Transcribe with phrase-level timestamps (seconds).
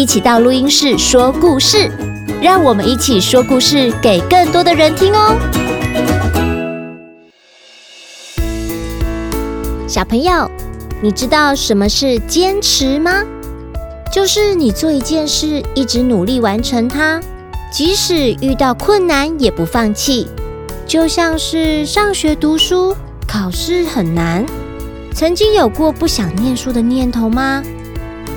[0.00, 1.86] 一起到录音室说故事，
[2.40, 5.36] 让我们一起说故事给更多的人听哦。
[9.86, 10.50] 小朋友，
[11.02, 13.22] 你知道什么是坚持吗？
[14.10, 17.20] 就是你做一件事，一直努力完成它，
[17.70, 20.26] 即使遇到困难也不放弃。
[20.86, 22.96] 就像是上学读书，
[23.28, 24.46] 考试很难，
[25.12, 27.62] 曾经有过不想念书的念头吗？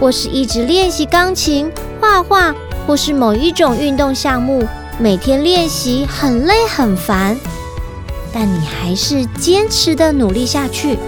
[0.00, 2.54] 或是一直练习钢琴、画画，
[2.86, 4.66] 或是某一种运动项目，
[4.98, 7.38] 每天练习很累很烦，
[8.32, 10.98] 但你还是坚持的努力下去。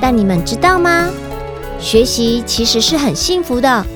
[0.00, 1.08] 但你们知道吗？
[1.78, 3.86] 学习其实是很幸福的。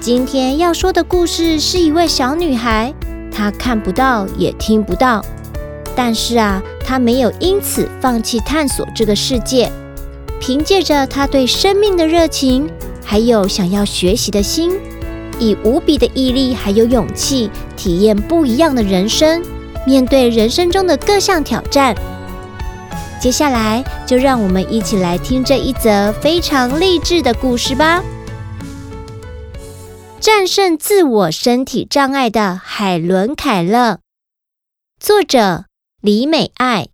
[0.00, 2.92] 今天要说的故事是一位小女孩，
[3.32, 5.24] 她看不到也听不到，
[5.96, 9.72] 但是啊，她没有因此放弃探索这个世界，
[10.38, 12.68] 凭借着她对生命的热情。
[13.04, 14.72] 还有想要学习的心，
[15.38, 19.42] 以无比的毅力还有勇气，体验不一样的人生，
[19.86, 21.94] 面对人生中的各项挑战。
[23.20, 28.02] 接下来，就让我们一起来听这一则非常励志的故事吧。
[30.20, 34.00] 战胜自我身体障碍的海伦·凯勒，
[34.98, 35.66] 作者
[36.00, 36.88] 李美爱，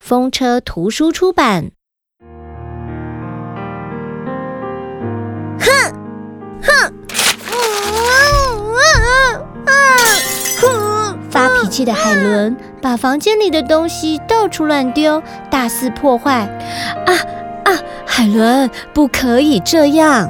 [0.00, 1.70] 风车图书出版。
[6.62, 6.92] 哼
[11.30, 16.40] 发脾气的海伦把房间里的东西到处乱丢，大肆破坏。
[17.06, 17.14] 啊
[17.64, 17.78] 啊！
[18.04, 20.28] 海伦，不可以这样！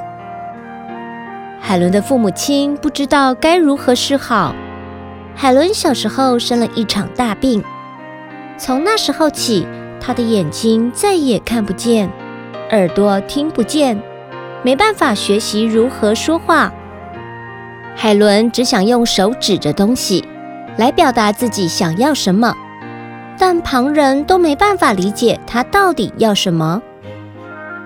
[1.61, 4.55] 海伦的父母亲不知道该如何是好。
[5.35, 7.65] 海伦小时候生了一场大病，
[8.57, 9.67] 从那时候起，
[10.01, 12.09] 她的眼睛再也看不见，
[12.71, 14.01] 耳朵听不见，
[14.63, 16.73] 没办法学习如何说话。
[17.95, 20.25] 海伦只想用手指着东西。
[20.79, 22.57] 来表达自己想要什么，
[23.39, 26.81] 但旁人都没办法理解他到底要什么。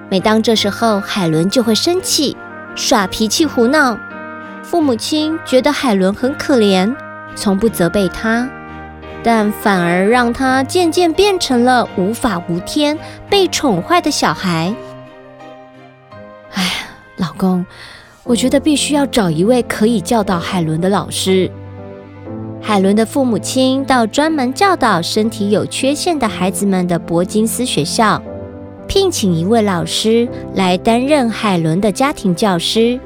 [0.08, 2.36] 每当这时候，海伦就会生气、
[2.76, 3.98] 耍脾气、胡闹。
[4.62, 6.94] 父母亲觉得海伦很可怜，
[7.34, 8.48] 从不责备她，
[9.24, 12.96] 但反而让她渐渐变成了无法无天、
[13.28, 14.72] 被宠坏的小孩。
[17.36, 17.66] 哎呀，老公，
[18.24, 21.50] 我觉得必须要找一位可以教导海伦的老师。
[22.62, 28.20] 海伦的父母亲到专门教导身体有缺陷的孩子们的伯金斯学校，
[28.88, 32.98] 聘请一位老师来担任海伦的家庭教师。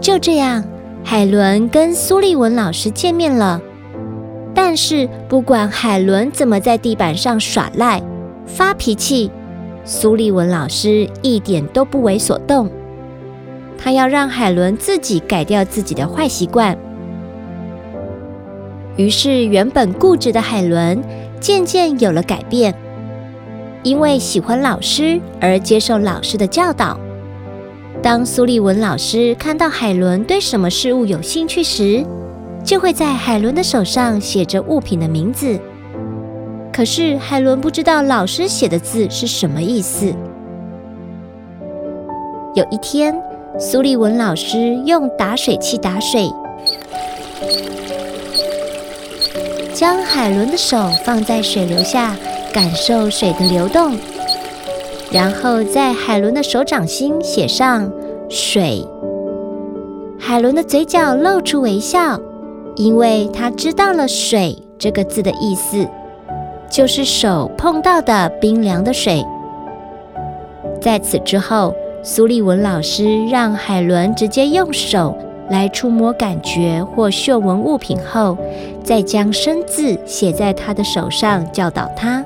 [0.00, 0.64] 就这样，
[1.04, 3.60] 海伦跟苏利文老师见面了。
[4.52, 8.02] 但是，不管海伦怎么在地板上耍赖、
[8.46, 9.30] 发脾气，
[9.84, 12.70] 苏利文老师一点都不为所动。
[13.84, 16.74] 他要让海伦自己改掉自己的坏习惯。
[18.96, 21.04] 于是，原本固执的海伦
[21.38, 22.74] 渐渐有了改变，
[23.82, 26.98] 因为喜欢老师而接受老师的教导。
[28.02, 32.02] 当苏利文老师看到海伦对什么事物有兴趣时，
[32.64, 35.60] 就会在海伦的手上写着物品的名字。
[36.72, 40.10] 可是，海伦不知道老师写的字是什么意思。
[42.54, 43.14] 有一天，
[43.58, 46.28] 苏利文老师用打水器打水。
[49.72, 52.16] 将海伦的手放在水流下，
[52.52, 53.96] 感受水的流动，
[55.10, 57.90] 然后在海伦的手掌心写上
[58.28, 58.84] “水”。
[60.18, 62.18] 海伦的嘴角露出微笑，
[62.76, 65.86] 因为她知道了“水”这个字的意思，
[66.68, 69.24] 就是手碰到的冰凉的水。
[70.80, 71.74] 在此之后，
[72.06, 75.16] 苏利文老师让海伦直接用手。
[75.50, 78.36] 来触摸感觉或嗅闻物品后，
[78.82, 82.24] 再将生字写在他的手上，教导他。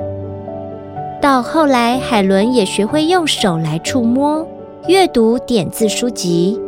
[1.20, 4.46] 到后来，海伦也学会用手来触摸、
[4.86, 6.60] 阅读点字书籍。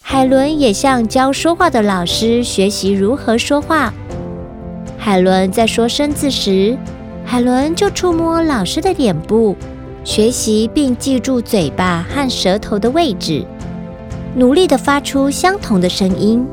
[0.00, 3.92] 海伦也向教说话的老师学习如何说话。
[4.96, 6.74] 海伦在说生字时，
[7.24, 9.56] 海伦就触摸老师的脸部。
[10.04, 13.42] 学习并记住嘴巴和舌头的位置，
[14.34, 16.46] 努力地发出相同的声音。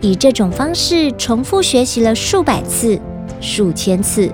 [0.00, 3.00] 以这种方式重复学习了数百次、
[3.40, 4.30] 数千次，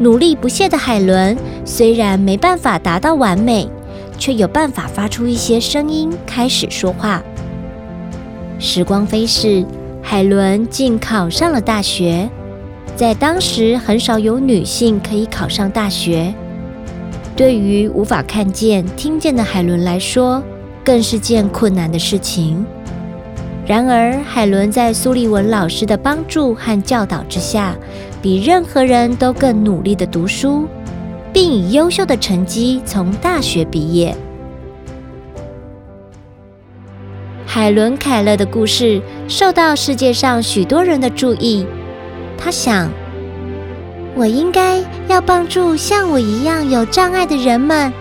[0.00, 3.68] 努力不懈的海伦虽然没办法达到完美，
[4.18, 7.22] 却有办法发出一些声音，开始说话。
[8.58, 9.64] 时光飞逝，
[10.02, 12.28] 海伦竟考上了大学。
[13.00, 16.34] 在当时，很少有女性可以考上大学。
[17.34, 20.42] 对于无法看见、听见的海伦来说，
[20.84, 22.62] 更是件困难的事情。
[23.66, 27.74] 然而，海伦在苏利文老师的帮助和教导之下，
[28.20, 30.66] 比任何人都更努力地读书，
[31.32, 34.14] 并以优秀的成绩从大学毕业。
[37.46, 41.64] 海伦·凯勒的故事受到世界上许多人的注意。
[42.42, 42.90] 他想，
[44.14, 47.92] 我应该要帮助像我一样有障碍的人们，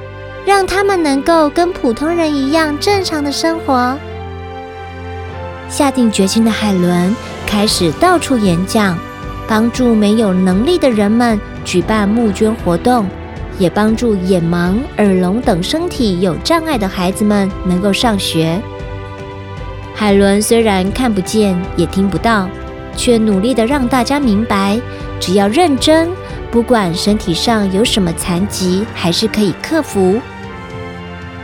[0.46, 3.98] 让他们能够跟普通人一样正常的生活。
[5.68, 7.16] 下定决心的海伦
[7.46, 8.98] 开始到处演讲，
[9.48, 13.06] 帮助没有能力的人们举办募捐活动，
[13.60, 18.60] 也帮助眼盲、耳聋等身体有障碍的孩子们能够上学。
[19.94, 22.50] 海伦虽然看不见，也听不到。
[22.96, 24.80] 却努力的让大家明白，
[25.20, 26.10] 只要认真，
[26.52, 30.20] 不管身体上有什么残疾，还是可以克服。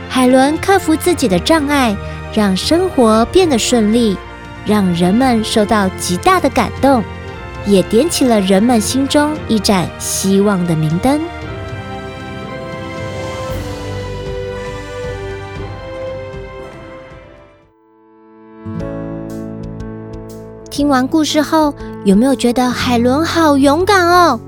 [0.08, 1.94] 海伦克服自己的障碍，
[2.32, 4.16] 让生活变得顺利，
[4.64, 7.02] 让人们受到极大的感动，
[7.66, 11.20] 也点起了人们心中一盏希望的明灯。
[20.76, 21.72] 听完故事后，
[22.04, 24.38] 有没有觉得海伦好勇敢哦？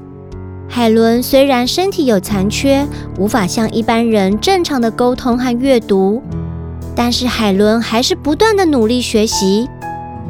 [0.69, 2.87] 海伦虽然身体有残缺，
[3.19, 6.23] 无法像一般人正常的沟通和阅读，
[6.95, 9.67] 但是海伦还是不断的努力学习，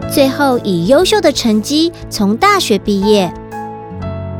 [0.08, 3.34] 最后以优秀的成绩从大学毕业。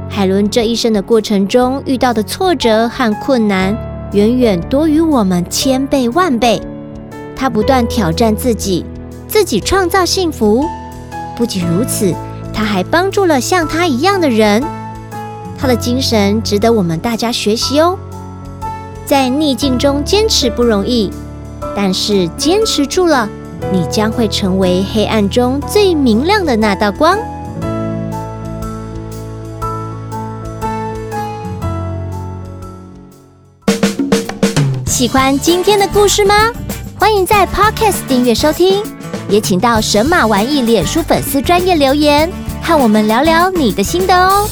[0.09, 3.77] 海伦这一生的过程中遇到的挫折和困难，
[4.13, 6.63] 远远多于我们千倍万倍。
[7.35, 8.87] 她不断挑战自己，
[9.27, 10.65] 自己创造幸福。
[11.39, 12.13] 不仅如此，
[12.53, 14.61] 他还帮助了像他一样的人。
[15.57, 17.97] 他的精神值得我们大家学习哦。
[19.07, 21.13] 在逆境中坚持不容易，
[21.77, 23.29] 但是坚持住了，
[23.73, 27.17] 你将会成为黑暗中最明亮的那道光。
[34.85, 36.35] 喜欢今天的故事吗？
[36.99, 38.98] 欢迎在 Podcast 订阅收听。
[39.29, 42.31] 也请到神马玩意脸书粉丝专业留言，
[42.63, 44.49] 和我们聊聊你的心得哦。